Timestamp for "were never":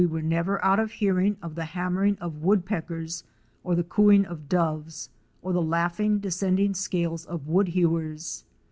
0.09-0.59